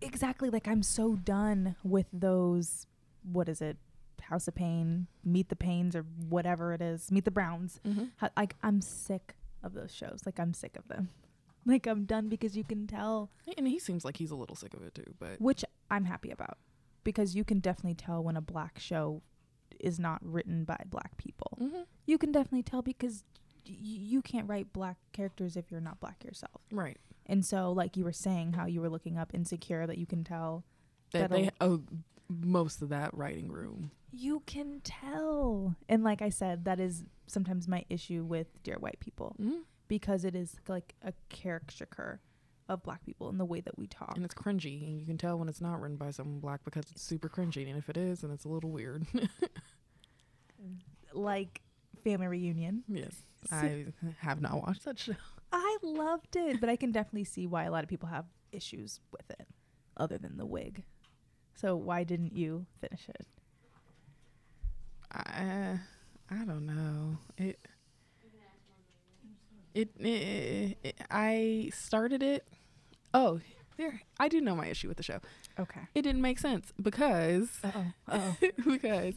exactly. 0.00 0.48
Like 0.50 0.66
I'm 0.68 0.82
so 0.82 1.16
done 1.16 1.76
with 1.82 2.06
those. 2.12 2.86
What 3.22 3.48
is 3.48 3.60
it? 3.60 3.76
House 4.22 4.48
of 4.48 4.54
Payne, 4.54 5.06
Meet 5.24 5.48
the 5.48 5.56
Paynes, 5.56 5.94
or 5.94 6.02
whatever 6.28 6.72
it 6.72 6.80
is. 6.82 7.10
Meet 7.10 7.24
the 7.24 7.30
Browns. 7.30 7.80
Mm-hmm. 7.86 8.04
How, 8.16 8.30
like 8.36 8.54
I'm 8.62 8.80
sick 8.80 9.36
of 9.62 9.74
those 9.74 9.92
shows. 9.94 10.20
Like 10.26 10.38
I'm 10.40 10.54
sick 10.54 10.76
of 10.76 10.88
them. 10.88 11.08
Like 11.66 11.86
I'm 11.86 12.04
done 12.06 12.30
because 12.30 12.56
you 12.56 12.64
can 12.64 12.86
tell, 12.86 13.28
And 13.58 13.68
he 13.68 13.78
seems 13.78 14.02
like 14.02 14.16
he's 14.16 14.30
a 14.30 14.36
little 14.36 14.56
sick 14.56 14.72
of 14.72 14.82
it 14.84 14.94
too. 14.94 15.12
But 15.18 15.38
which 15.38 15.66
I'm 15.90 16.06
happy 16.06 16.30
about, 16.30 16.56
because 17.04 17.34
you 17.36 17.44
can 17.44 17.58
definitely 17.60 17.96
tell 17.96 18.24
when 18.24 18.38
a 18.38 18.40
black 18.40 18.78
show 18.78 19.20
is 19.78 19.98
not 19.98 20.18
written 20.24 20.64
by 20.64 20.82
black 20.86 21.18
people. 21.18 21.58
Mhm. 21.60 21.84
You 22.06 22.16
can 22.16 22.32
definitely 22.32 22.62
tell 22.62 22.80
because 22.80 23.22
y- 23.66 23.74
you 23.78 24.22
can't 24.22 24.48
write 24.48 24.72
black 24.72 24.96
characters 25.12 25.58
if 25.58 25.70
you're 25.70 25.80
not 25.82 26.00
black 26.00 26.24
yourself. 26.24 26.62
right, 26.72 26.96
And 27.26 27.44
so, 27.44 27.70
like 27.70 27.98
you 27.98 28.04
were 28.04 28.12
saying, 28.12 28.54
how 28.54 28.64
you 28.64 28.80
were 28.80 28.88
looking 28.88 29.18
up 29.18 29.34
insecure, 29.34 29.86
that 29.86 29.98
you 29.98 30.06
can 30.06 30.24
tell. 30.24 30.64
that 31.12 31.28
That'll- 31.28 31.44
they 31.44 31.50
oh 31.60 31.82
most 32.30 32.80
of 32.80 32.88
that 32.88 33.12
writing 33.14 33.50
room. 33.52 33.90
You 34.12 34.42
can 34.46 34.80
tell. 34.84 35.76
And 35.88 36.02
like 36.02 36.22
I 36.22 36.28
said, 36.30 36.64
that 36.64 36.80
is 36.80 37.04
sometimes 37.26 37.68
my 37.68 37.84
issue 37.90 38.24
with 38.24 38.62
Dear 38.62 38.78
White 38.78 39.00
People 39.00 39.36
Mm-hmm. 39.40 39.58
because 39.88 40.24
it 40.24 40.34
is 40.34 40.56
like 40.68 40.94
a 41.02 41.12
caricature 41.28 42.20
of 42.68 42.82
black 42.82 43.04
people 43.04 43.28
in 43.30 43.38
the 43.38 43.44
way 43.44 43.60
that 43.60 43.78
we 43.78 43.86
talk. 43.86 44.12
And 44.16 44.24
it's 44.24 44.34
cringy, 44.34 44.86
and 44.86 45.00
you 45.00 45.06
can 45.06 45.18
tell 45.18 45.38
when 45.38 45.48
it's 45.48 45.60
not 45.60 45.80
written 45.80 45.96
by 45.96 46.10
someone 46.10 46.40
black 46.40 46.60
because 46.64 46.84
it's 46.90 47.02
super 47.02 47.28
cringy. 47.28 47.68
And 47.68 47.78
if 47.78 47.88
it 47.88 47.96
is, 47.96 48.20
then 48.20 48.30
it's 48.30 48.44
a 48.44 48.48
little 48.48 48.70
weird. 48.70 49.06
like 51.12 51.60
Family 52.04 52.26
Reunion. 52.28 52.84
yes, 52.88 53.14
I 53.50 53.86
have 54.18 54.40
not 54.40 54.60
watched 54.62 54.84
that 54.84 54.98
show. 54.98 55.14
I 55.52 55.78
loved 55.82 56.36
it, 56.36 56.60
but 56.60 56.68
I 56.68 56.76
can 56.76 56.92
definitely 56.92 57.24
see 57.24 57.46
why 57.46 57.64
a 57.64 57.70
lot 57.70 57.82
of 57.84 57.88
people 57.88 58.08
have 58.08 58.26
issues 58.52 59.00
with 59.10 59.28
it, 59.30 59.46
other 59.96 60.18
than 60.18 60.36
the 60.36 60.46
wig. 60.46 60.82
So 61.54 61.74
why 61.74 62.04
didn't 62.04 62.36
you 62.36 62.66
finish 62.80 63.08
it? 63.08 63.26
I 65.38 65.78
I 66.30 66.44
don't 66.44 66.66
know. 66.66 67.16
It 67.38 67.58
it, 69.74 69.90
it, 70.00 70.78
it 70.82 71.00
I 71.10 71.70
started 71.72 72.22
it. 72.22 72.44
Oh, 73.14 73.40
there. 73.76 74.02
I 74.18 74.28
do 74.28 74.40
know 74.40 74.56
my 74.56 74.66
issue 74.66 74.88
with 74.88 74.96
the 74.96 75.02
show. 75.02 75.20
Okay. 75.58 75.80
It 75.94 76.02
didn't 76.02 76.20
make 76.22 76.38
sense 76.38 76.72
because 76.80 77.48
Oh, 77.64 77.84
oh. 78.10 78.36
because 78.64 79.14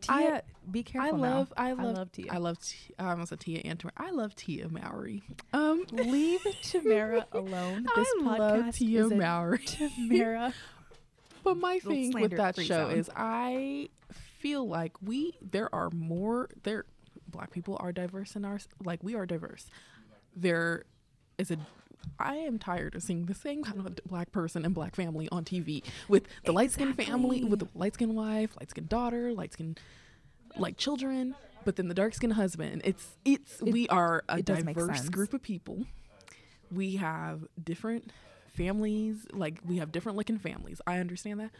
Tia, 0.00 0.42
be 0.70 0.82
careful. 0.82 1.08
I 1.08 1.10
now. 1.28 1.36
love 1.36 1.52
I 1.56 1.72
love 1.72 1.96
love 1.96 2.12
Tia. 2.12 2.26
I 2.32 2.36
love 2.38 2.58
T- 2.60 2.94
I 2.98 3.10
almost 3.10 3.30
said 3.30 3.40
Tia 3.40 3.60
and 3.64 3.78
Tamera. 3.78 3.90
I 3.96 4.10
love 4.10 4.34
Tia 4.36 4.68
Mowry. 4.68 5.22
Um, 5.52 5.84
Leave 5.90 6.40
Tamera 6.62 7.24
alone. 7.32 7.86
This 7.96 8.08
I 8.20 8.22
podcast 8.24 8.38
love 8.38 8.74
Tia 8.74 9.06
is 9.06 9.12
Mowry. 9.12 9.58
Tamera. 9.58 10.52
But 11.44 11.56
my 11.56 11.80
thing 11.80 12.12
with 12.12 12.36
that 12.36 12.54
show 12.54 12.62
zone. 12.88 12.92
is 12.92 13.10
I 13.16 13.88
feel 14.42 14.66
like 14.68 14.92
we 15.02 15.38
there 15.40 15.72
are 15.74 15.88
more 15.90 16.48
there 16.64 16.84
black 17.28 17.50
people 17.52 17.76
are 17.80 17.92
diverse 17.92 18.34
in 18.36 18.44
our 18.44 18.58
like 18.84 19.02
we 19.02 19.14
are 19.14 19.24
diverse. 19.26 19.66
There 20.36 20.84
is 21.38 21.50
a 21.50 21.56
I 22.18 22.34
am 22.34 22.58
tired 22.58 22.96
of 22.96 23.02
seeing 23.02 23.26
the 23.26 23.34
same 23.34 23.62
kind 23.62 23.78
of 23.78 23.96
black 24.04 24.32
person 24.32 24.64
and 24.64 24.74
black 24.74 24.96
family 24.96 25.28
on 25.30 25.44
TV 25.44 25.84
with 26.08 26.24
the 26.44 26.52
light 26.52 26.72
skinned 26.72 26.96
family, 26.96 27.44
with 27.44 27.60
the 27.60 27.68
light 27.74 27.94
skinned 27.94 28.16
wife, 28.16 28.56
light 28.58 28.70
skinned 28.70 28.88
daughter, 28.88 29.32
light 29.32 29.52
skinned 29.52 29.78
like 30.58 30.76
children, 30.76 31.34
but 31.64 31.76
then 31.76 31.86
the 31.88 31.94
dark 31.94 32.12
skinned 32.14 32.32
husband. 32.32 32.82
It's 32.84 33.16
it's 33.24 33.60
It- 33.62 33.72
we 33.72 33.88
are 33.88 34.24
a 34.28 34.38
it 34.38 34.44
does 34.44 34.64
make 34.64 34.76
diverse 34.76 35.08
group 35.08 35.32
of 35.32 35.42
people. 35.42 35.86
We 36.72 36.96
have 36.96 37.44
different 37.62 38.10
families, 38.56 39.26
like 39.32 39.60
we 39.64 39.76
have 39.78 39.92
different 39.92 40.18
looking 40.18 40.38
families. 40.38 40.80
I 40.86 40.98
understand 40.98 41.38
that. 41.40 41.50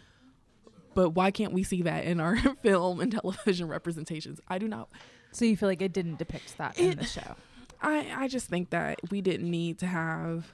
But 0.95 1.11
why 1.11 1.31
can't 1.31 1.53
we 1.53 1.63
see 1.63 1.83
that 1.83 2.05
in 2.05 2.21
our 2.21 2.37
film 2.63 3.01
and 3.01 3.13
television 3.13 3.69
representations? 3.69 4.41
I 4.49 4.59
do 4.59 4.69
not 4.69 4.89
So 5.33 5.45
you 5.45 5.57
feel 5.57 5.69
like 5.69 5.83
it 5.83 5.93
didn't 5.93 6.19
depict 6.19 6.59
that 6.59 6.79
in 6.79 6.99
the 6.99 7.05
show? 7.05 7.37
I 7.81 8.07
I 8.17 8.29
just 8.29 8.49
think 8.49 8.71
that 8.71 9.01
we 9.11 9.21
didn't 9.21 9.51
need 9.51 9.79
to 9.79 9.87
have 9.87 10.51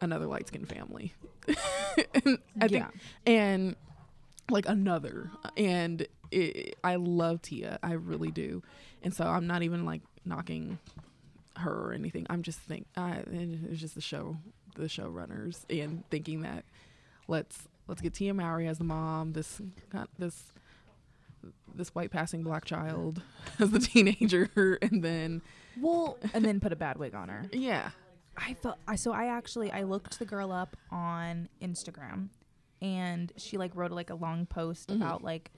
another 0.00 0.26
light 0.26 0.48
skinned 0.48 0.68
family. 0.68 1.14
and 2.24 2.38
I 2.60 2.68
think 2.68 2.84
yeah. 2.84 2.88
and 3.26 3.76
like 4.50 4.68
another 4.68 5.30
and 5.56 6.06
it, 6.30 6.76
I 6.82 6.96
love 6.96 7.42
Tia, 7.42 7.78
I 7.82 7.92
really 7.92 8.30
do. 8.30 8.62
And 9.02 9.14
so 9.14 9.24
I'm 9.24 9.46
not 9.46 9.62
even 9.62 9.84
like 9.84 10.02
knocking 10.24 10.78
her 11.56 11.88
or 11.88 11.92
anything. 11.92 12.26
I'm 12.30 12.42
just 12.42 12.58
think 12.60 12.86
I 12.96 13.22
it's 13.26 13.80
just 13.80 13.94
the 13.94 14.00
show 14.00 14.36
the 14.74 14.84
showrunners 14.84 15.64
and 15.68 16.02
thinking 16.10 16.42
that 16.42 16.64
let's 17.28 17.68
let's 17.92 18.00
get 18.00 18.14
Tia 18.14 18.32
Mowry 18.32 18.66
as 18.68 18.78
the 18.78 18.84
mom, 18.84 19.34
this 19.34 19.60
this 20.18 20.52
this 21.74 21.94
white 21.94 22.10
passing 22.10 22.42
black 22.42 22.64
child 22.64 23.20
as 23.58 23.70
the 23.70 23.78
teenager 23.78 24.78
and 24.82 25.02
then 25.04 25.42
Well, 25.80 26.16
and 26.34 26.44
then 26.44 26.58
put 26.60 26.72
a 26.72 26.76
bad 26.76 26.96
wig 26.98 27.14
on 27.14 27.28
her. 27.28 27.44
yeah 27.52 27.90
I 28.36 28.54
felt 28.54 28.78
I 28.88 28.96
so 28.96 29.12
I 29.12 29.26
actually 29.26 29.70
I 29.70 29.82
looked 29.82 30.18
the 30.18 30.24
girl 30.24 30.52
up 30.52 30.76
on 30.90 31.48
Instagram 31.60 32.28
and 32.80 33.30
she 33.36 33.58
like 33.58 33.74
wrote 33.76 33.90
like 33.92 34.08
a 34.10 34.14
long 34.14 34.46
post 34.46 34.88
Mhm. 34.88 34.96
about 34.96 35.22
like 35.22 35.50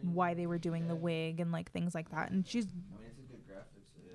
why 0.00 0.32
they 0.34 0.46
were 0.46 0.58
doing 0.58 0.88
the 0.88 0.94
wig 0.96 1.38
and 1.40 1.52
like 1.52 1.70
things 1.72 1.94
like 1.94 2.10
that 2.10 2.30
and 2.30 2.46
she's 2.46 2.66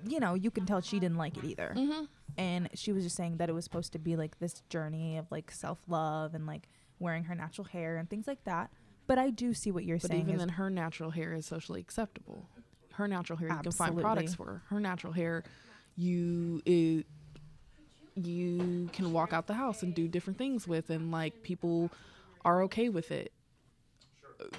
you 0.06 0.18
know 0.18 0.34
you 0.34 0.50
can 0.50 0.64
tell 0.66 0.80
she 0.80 0.98
didn't 0.98 1.18
like 1.18 1.36
it 1.36 1.44
either 1.44 1.74
mm-hmm. 1.76 2.04
and 2.38 2.68
she 2.74 2.90
was 2.92 3.04
just 3.04 3.16
saying 3.16 3.36
that 3.36 3.48
it 3.50 3.52
was 3.52 3.64
supposed 3.64 3.92
to 3.92 3.98
be 3.98 4.16
like 4.16 4.38
this 4.38 4.62
journey 4.70 5.18
of 5.18 5.30
like 5.30 5.50
self-love 5.50 6.34
and 6.34 6.46
like 6.46 6.68
wearing 7.00 7.24
her 7.24 7.34
natural 7.34 7.64
hair 7.64 7.96
and 7.96 8.08
things 8.08 8.28
like 8.28 8.44
that 8.44 8.70
but 9.10 9.18
I 9.18 9.30
do 9.30 9.54
see 9.54 9.72
what 9.72 9.84
you're 9.84 9.98
But 9.98 10.12
saying 10.12 10.28
even 10.28 10.38
then, 10.38 10.48
her 10.50 10.70
natural 10.70 11.10
hair 11.10 11.34
is 11.34 11.44
socially 11.44 11.80
acceptable. 11.80 12.48
Her 12.92 13.08
natural 13.08 13.36
hair, 13.40 13.48
you 13.48 13.58
can 13.60 13.72
find 13.72 13.98
products 13.98 14.36
for. 14.36 14.62
Her 14.68 14.78
natural 14.78 15.12
hair, 15.12 15.42
you 15.96 16.62
it, 16.64 17.06
you 18.14 18.88
can 18.92 19.12
walk 19.12 19.32
out 19.32 19.48
the 19.48 19.54
house 19.54 19.82
and 19.82 19.92
do 19.96 20.06
different 20.06 20.38
things 20.38 20.68
with, 20.68 20.90
and 20.90 21.10
like 21.10 21.42
people 21.42 21.90
are 22.44 22.62
okay 22.62 22.88
with 22.88 23.10
it. 23.10 23.32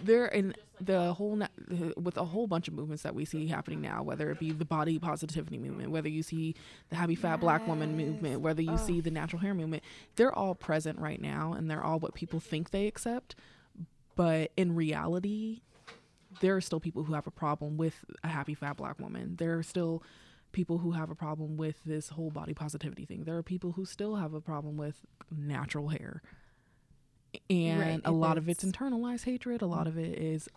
There 0.03 0.25
and 0.25 0.57
the 0.83 1.13
whole 1.13 1.35
na- 1.35 1.47
uh, 1.71 1.91
with 2.01 2.17
a 2.17 2.25
whole 2.25 2.47
bunch 2.47 2.67
of 2.67 2.73
movements 2.73 3.03
that 3.03 3.13
we 3.15 3.23
see 3.25 3.47
happening 3.47 3.81
now, 3.81 4.01
whether 4.03 4.31
it 4.31 4.39
be 4.39 4.51
the 4.51 4.65
body 4.65 4.97
positivity 4.99 5.57
movement, 5.57 5.91
whether 5.91 6.09
you 6.09 6.23
see 6.23 6.55
the 6.89 6.95
happy 6.95 7.15
fat 7.15 7.39
black 7.39 7.67
woman 7.67 7.95
movement, 7.95 8.41
whether 8.41 8.61
you 8.61 8.77
see 8.77 8.99
the 9.01 9.11
natural 9.11 9.41
hair 9.41 9.53
movement, 9.53 9.83
they're 10.15 10.33
all 10.37 10.55
present 10.55 10.97
right 10.99 11.21
now, 11.21 11.53
and 11.53 11.69
they're 11.69 11.83
all 11.83 11.99
what 11.99 12.13
people 12.13 12.39
think 12.39 12.71
they 12.71 12.87
accept. 12.87 13.35
But 14.15 14.51
in 14.57 14.75
reality, 14.75 15.61
there 16.41 16.55
are 16.55 16.61
still 16.61 16.79
people 16.79 17.03
who 17.03 17.13
have 17.13 17.27
a 17.27 17.31
problem 17.31 17.77
with 17.77 18.03
a 18.23 18.27
happy 18.27 18.53
fat 18.55 18.77
black 18.77 18.99
woman. 18.99 19.35
There 19.37 19.57
are 19.57 19.63
still 19.63 20.01
people 20.51 20.79
who 20.79 20.91
have 20.91 21.09
a 21.09 21.15
problem 21.15 21.55
with 21.57 21.83
this 21.85 22.09
whole 22.09 22.29
body 22.31 22.53
positivity 22.53 23.05
thing. 23.05 23.23
There 23.23 23.37
are 23.37 23.43
people 23.43 23.73
who 23.73 23.85
still 23.85 24.15
have 24.15 24.33
a 24.33 24.41
problem 24.41 24.75
with 24.77 25.01
natural 25.29 25.89
hair. 25.89 26.21
And 27.49 27.79
Right, 27.79 28.01
a 28.03 28.11
lot 28.11 28.37
of 28.37 28.49
it's- 28.49 28.69
internalized 28.69 29.23
hatred. 29.23 29.61
A 29.61 29.65
lot 29.67 29.87
of 29.87 29.97
it 29.97 30.19
is 30.19 30.49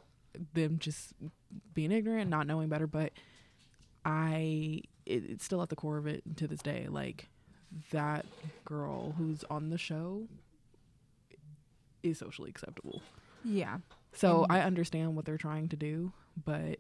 them 0.55 0.79
just 0.79 1.13
being 1.75 1.93
ignorant, 1.93 2.31
not 2.31 2.47
knowing 2.47 2.69
better. 2.69 2.87
But 2.87 3.13
I, 4.05 4.83
it, 5.07 5.25
it's 5.31 5.45
still 5.45 5.63
at 5.63 5.69
the 5.69 5.77
core 5.77 5.97
of 5.99 6.07
it 6.07 6.23
to 6.37 6.47
this 6.47 6.61
day. 6.61 6.87
Like 6.89 7.29
that 7.91 8.25
girl 8.65 9.15
who's 9.19 9.45
on 9.51 9.71
the 9.71 9.79
show 9.79 10.29
is 12.03 12.19
socially 12.19 12.51
acceptable. 12.51 13.03
yeah 13.45 13.79
So 14.13 14.45
And- 14.45 14.53
I 14.53 14.61
understand 14.61 15.17
what 15.17 15.25
they're 15.25 15.39
trying 15.39 15.69
to 15.71 15.77
do, 15.77 16.13
but 16.45 16.79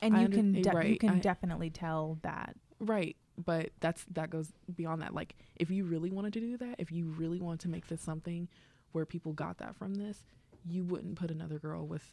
and 0.00 0.14
I 0.16 0.20
you 0.20 0.24
under- 0.26 0.36
can 0.36 0.56
eh, 0.56 0.60
de- 0.62 0.70
you 0.70 0.76
right, 0.76 1.00
can 1.00 1.10
I- 1.10 1.18
definitely 1.20 1.70
tell 1.70 2.18
that 2.22 2.56
right, 2.80 3.16
but 3.42 3.70
that's 3.80 4.04
that 4.12 4.30
goes 4.30 4.52
beyond 4.74 5.02
that. 5.02 5.14
Like 5.14 5.36
if 5.56 5.70
you 5.70 5.84
really 5.84 6.10
wanted 6.10 6.32
to 6.34 6.40
do 6.40 6.56
that, 6.58 6.76
if 6.78 6.90
you 6.90 7.06
really 7.18 7.38
want 7.40 7.60
to 7.62 7.68
make 7.68 7.86
this 7.88 8.00
something 8.00 8.48
where 8.92 9.04
people 9.06 9.32
got 9.32 9.58
that 9.58 9.76
from 9.76 9.94
this, 9.94 10.22
you 10.68 10.84
wouldn't 10.84 11.16
put 11.16 11.30
another 11.30 11.58
girl 11.58 11.86
with 11.86 12.12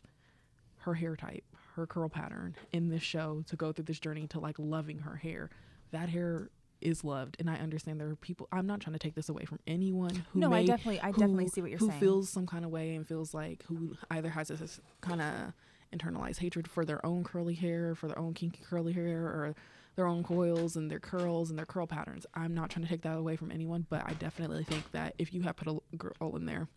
her 0.79 0.93
hair 0.95 1.15
type, 1.15 1.43
her 1.75 1.87
curl 1.87 2.09
pattern 2.09 2.55
in 2.71 2.89
this 2.89 3.01
show 3.03 3.43
to 3.47 3.55
go 3.55 3.71
through 3.71 3.85
this 3.85 3.99
journey 3.99 4.27
to 4.27 4.39
like 4.39 4.57
loving 4.59 4.99
her 4.99 5.15
hair. 5.15 5.49
That 5.91 6.09
hair 6.09 6.49
is 6.81 7.03
loved, 7.03 7.37
and 7.39 7.49
I 7.49 7.55
understand 7.55 7.99
there 7.99 8.09
are 8.09 8.15
people. 8.15 8.47
I'm 8.51 8.67
not 8.67 8.81
trying 8.81 8.93
to 8.93 8.99
take 8.99 9.15
this 9.15 9.29
away 9.29 9.45
from 9.45 9.59
anyone 9.65 10.25
who 10.31 10.39
no, 10.39 10.49
may, 10.49 10.57
I 10.57 10.65
definitely, 10.65 10.99
I 10.99 11.07
who- 11.11 11.19
definitely 11.19 11.47
see 11.47 11.61
what 11.61 11.69
you're 11.69 11.79
who 11.79 11.87
saying. 11.87 11.99
Who 11.99 12.05
feels 12.05 12.29
some 12.29 12.45
kind 12.45 12.65
of 12.65 12.71
way 12.71 12.95
and 12.95 13.07
feels 13.07 13.33
like 13.33 13.63
who 13.67 13.95
either 14.11 14.29
has 14.29 14.49
this 14.49 14.81
kind 15.01 15.21
of 15.21 15.53
internalized 15.97 16.39
hatred 16.39 16.67
for 16.69 16.83
their 16.83 17.05
own 17.05 17.23
curly 17.23 17.53
hair, 17.53 17.95
for 17.95 18.07
their 18.07 18.19
own 18.19 18.33
kinky 18.33 18.61
curly 18.63 18.91
hair, 18.93 19.23
or 19.23 19.55
their 19.95 20.07
own 20.07 20.23
coils 20.23 20.75
and 20.75 20.89
their 20.89 20.99
curls 20.99 21.49
and 21.49 21.57
their 21.57 21.65
curl 21.65 21.87
patterns. 21.87 22.25
I'm 22.33 22.53
not 22.53 22.69
trying 22.69 22.83
to 22.83 22.89
take 22.89 23.03
that 23.03 23.17
away 23.17 23.35
from 23.35 23.51
anyone, 23.51 23.85
but 23.89 24.03
I 24.05 24.13
definitely 24.13 24.63
think 24.63 24.91
that 24.91 25.13
if 25.17 25.33
you 25.33 25.43
have 25.43 25.55
put 25.55 25.67
a 25.67 25.95
girl 25.95 26.35
in 26.35 26.45
there 26.45 26.67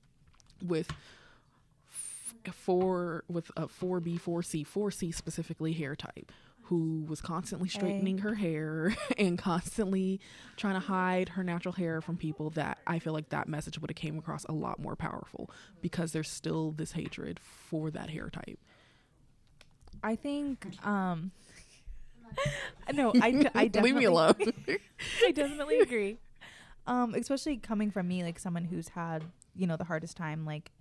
with 0.63 0.89
four 2.53 3.25
with 3.29 3.51
a 3.57 3.67
4B, 3.67 4.21
4C, 4.21 4.67
4C 4.67 5.15
specifically 5.15 5.73
hair 5.73 5.95
type 5.97 6.33
who 6.63 7.05
was 7.09 7.21
constantly 7.21 7.69
straightening 7.69 8.19
her 8.19 8.35
hair 8.35 8.93
and 9.19 9.39
constantly 9.39 10.21
trying 10.57 10.75
to 10.75 10.81
hide 10.81 11.29
her 11.31 11.45
natural 11.45 11.73
hair 11.73 12.01
from 12.01 12.17
people 12.17 12.51
that 12.51 12.79
I 12.87 12.99
feel 12.99 13.13
like 13.13 13.29
that 13.29 13.47
message 13.49 13.79
would 13.79 13.89
have 13.91 13.97
came 13.97 14.19
across 14.19 14.45
a 14.47 14.53
lot 14.53 14.81
more 14.81 14.97
powerful 14.97 15.49
because 15.81 16.11
there's 16.13 16.29
still 16.29 16.73
this 16.73 16.93
hatred 16.93 17.39
for 17.39 17.91
that 17.93 18.11
hair 18.11 18.31
type. 18.31 18.59
I 20.03 20.17
think, 20.17 20.67
um, 20.85 21.31
no, 22.93 23.13
I, 23.21 23.31
d- 23.31 23.49
I 23.55 23.69
definitely, 23.69 23.83
Leave 23.83 23.95
me 23.95 24.05
alone. 24.07 24.35
I 25.25 25.31
definitely 25.31 25.79
agree. 25.79 26.19
Um, 26.89 27.15
especially 27.15 27.59
coming 27.59 27.93
from 27.93 28.09
me, 28.09 28.25
like 28.25 28.41
someone 28.41 28.65
who's 28.65 28.89
had, 28.89 29.23
you 29.55 29.69
know, 29.69 29.77
the 29.77 29.85
hardest 29.85 30.17
time, 30.17 30.45
like 30.45 30.73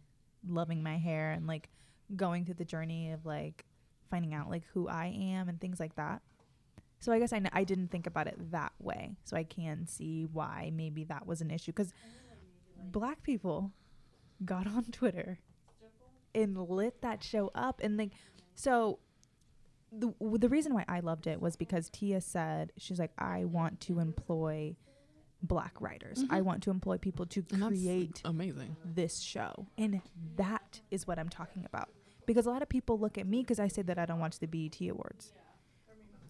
loving 0.48 0.84
my 0.84 0.98
hair 0.98 1.32
and 1.32 1.48
like 1.48 1.70
going 2.16 2.46
through 2.46 2.56
the 2.56 2.66
journey 2.66 3.12
of 3.12 3.26
like 3.26 3.66
finding 4.10 4.34
out 4.34 4.50
like 4.50 4.64
who 4.74 4.88
I 4.88 5.08
am 5.08 5.50
and 5.50 5.60
things 5.60 5.80
like 5.80 5.96
that. 5.96 6.22
So 7.00 7.12
I 7.12 7.20
guess 7.20 7.34
I, 7.34 7.38
n- 7.38 7.50
I 7.54 7.64
didn't 7.64 7.90
think 7.90 8.08
about 8.08 8.28
it 8.28 8.52
that 8.52 8.72
way. 8.80 9.16
So 9.26 9.36
I 9.38 9.44
can 9.44 9.88
see 9.88 10.28
why 10.32 10.72
maybe 10.74 11.04
that 11.06 11.28
was 11.28 11.42
an 11.42 11.52
issue 11.52 11.72
because 11.72 11.94
black 12.92 13.24
people 13.24 13.72
got 14.44 14.68
on 14.68 14.86
Twitter 14.92 15.40
and 16.34 16.58
lit 16.58 17.02
that 17.02 17.24
show 17.24 17.50
up 17.56 17.80
and 17.82 17.98
like 17.98 18.12
so 18.56 19.00
the 19.92 20.14
the 20.38 20.50
reason 20.50 20.74
why 20.74 20.84
I 20.88 21.00
loved 21.00 21.28
it 21.28 21.42
was 21.42 21.56
because 21.56 21.90
Tia 21.90 22.20
said 22.20 22.74
she's 22.78 23.00
like 23.00 23.12
I 23.18 23.46
want 23.46 23.80
to 23.82 24.00
employ 24.00 24.76
black 25.46 25.80
writers. 25.80 26.24
I 26.30 26.38
mm-hmm. 26.38 26.46
want 26.46 26.64
to 26.64 26.72
employ 26.72 26.98
people 26.98 27.26
to 27.28 27.44
And 27.52 27.64
create 27.64 28.22
amazing. 28.26 28.76
this 28.84 29.20
show. 29.22 29.68
And 29.78 30.02
that 30.36 30.82
is 30.92 31.08
what 31.08 31.18
I'm 31.20 31.30
talking 31.30 31.66
about. 31.66 31.90
Because 32.26 32.46
a 32.46 32.50
lot 32.50 32.62
of 32.62 32.70
people 32.70 32.98
look 33.00 33.18
at 33.18 33.28
me 33.28 33.42
because 33.42 33.60
I 33.60 33.68
say 33.68 33.82
that 33.84 33.98
I 34.00 34.06
don't 34.06 34.20
watch 34.20 34.40
the 34.40 34.48
BET 34.48 34.80
Awards. 34.90 35.32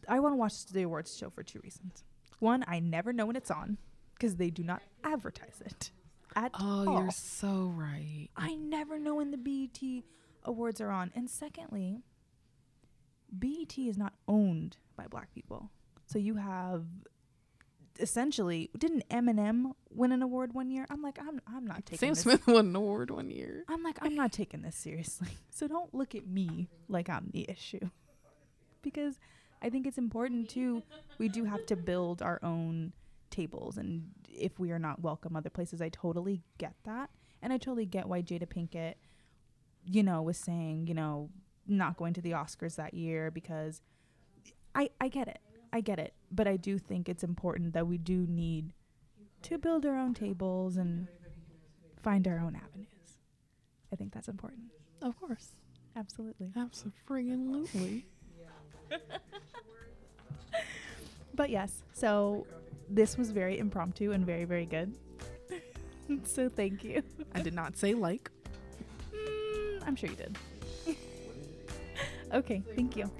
I 0.07 0.19
want 0.19 0.33
to 0.33 0.37
watch 0.37 0.65
the 0.67 0.83
awards 0.83 1.17
show 1.17 1.29
for 1.29 1.41
two 1.41 1.59
reasons. 1.63 2.03
One, 2.39 2.63
I 2.67 2.79
never 2.79 3.11
know 3.13 3.25
when 3.25 3.35
it's 3.35 3.49
on 3.49 3.77
because 4.13 4.35
they 4.35 4.49
do 4.49 4.63
not 4.63 4.81
advertise 5.03 5.61
it 5.65 5.91
at 6.35 6.51
Oh, 6.59 6.87
all. 6.87 7.01
you're 7.01 7.11
so 7.11 7.71
right. 7.75 8.27
I 8.35 8.55
never 8.55 8.99
know 8.99 9.15
when 9.15 9.31
the 9.31 9.37
BET 9.37 10.03
Awards 10.43 10.79
are 10.81 10.91
on. 10.91 11.11
And 11.15 11.29
secondly, 11.29 12.01
BET 13.31 13.77
is 13.77 13.97
not 13.97 14.13
owned 14.27 14.77
by 14.95 15.07
black 15.07 15.33
people. 15.33 15.71
So 16.05 16.19
you 16.19 16.35
have 16.35 16.83
essentially 17.99 18.69
didn't 18.77 19.07
Eminem 19.09 19.73
win 19.89 20.11
an 20.11 20.21
award 20.21 20.53
one 20.53 20.69
year? 20.69 20.85
I'm 20.89 21.01
like 21.01 21.19
I'm 21.19 21.41
I'm 21.47 21.65
not 21.65 21.85
taking 21.85 21.99
Sam 21.99 22.09
this 22.09 22.19
Smith 22.21 22.47
won 22.47 22.67
an 22.67 22.75
award 22.75 23.11
one 23.11 23.29
year. 23.29 23.63
I'm 23.67 23.83
like, 23.83 23.97
I'm 24.01 24.15
not 24.15 24.31
taking 24.31 24.61
this 24.61 24.75
seriously. 24.75 25.29
So 25.49 25.69
don't 25.69 25.93
look 25.93 26.15
at 26.15 26.27
me 26.27 26.67
like 26.89 27.09
I'm 27.09 27.29
the 27.31 27.49
issue. 27.49 27.89
Because 28.81 29.19
I 29.63 29.69
think 29.71 29.87
it's 29.87 29.97
important 29.97 30.47
too. 30.47 30.83
We 31.17 31.27
do 31.27 31.45
have 31.45 31.65
to 31.67 31.75
build 31.75 32.21
our 32.21 32.39
own 32.43 32.93
tables. 33.31 33.77
And 33.77 34.11
if 34.29 34.59
we 34.59 34.69
are 34.71 34.77
not 34.77 35.01
welcome 35.01 35.35
other 35.35 35.49
places, 35.49 35.81
I 35.81 35.89
totally 35.89 36.43
get 36.59 36.75
that. 36.83 37.09
And 37.41 37.51
I 37.51 37.57
totally 37.57 37.85
get 37.87 38.07
why 38.07 38.21
Jada 38.21 38.47
Pinkett, 38.47 38.95
you 39.83 40.03
know, 40.03 40.21
was 40.21 40.37
saying, 40.37 40.85
you 40.87 40.93
know, 40.93 41.29
not 41.67 41.97
going 41.97 42.13
to 42.13 42.21
the 42.21 42.31
Oscars 42.31 42.75
that 42.75 42.93
year 42.93 43.31
because 43.31 43.81
I, 44.75 44.89
I 45.01 45.07
get 45.07 45.27
it. 45.27 45.39
I 45.73 45.81
get 45.81 45.99
it. 45.99 46.13
But 46.35 46.47
I 46.47 46.57
do 46.57 46.77
think 46.77 47.07
it's 47.07 47.23
important 47.23 47.73
that 47.73 47.87
we 47.87 47.97
do 47.97 48.25
need 48.27 48.73
to 49.43 49.57
build 49.57 49.85
our 49.85 49.97
own 49.97 50.13
tables 50.13 50.75
and 50.75 51.07
find 52.01 52.27
our 52.27 52.39
own 52.39 52.55
avenues. 52.55 53.19
I 53.93 53.95
think 53.95 54.13
that's 54.13 54.27
important. 54.27 54.71
Of 55.01 55.17
course. 55.19 55.51
Absolutely. 55.95 56.51
Absolutely. 56.57 58.05
But 61.35 61.49
yes, 61.49 61.83
so 61.93 62.47
this 62.89 63.17
was 63.17 63.31
very 63.31 63.59
impromptu 63.59 64.11
and 64.11 64.25
very, 64.25 64.45
very 64.45 64.65
good. 64.65 64.95
so 66.23 66.49
thank 66.49 66.83
you. 66.83 67.03
I 67.33 67.41
did 67.41 67.53
not 67.53 67.77
say 67.77 67.93
like. 67.93 68.31
Mm, 69.13 69.83
I'm 69.85 69.95
sure 69.95 70.09
you 70.09 70.15
did. 70.15 70.37
okay, 72.33 72.63
thank 72.75 72.95
you. 72.95 73.11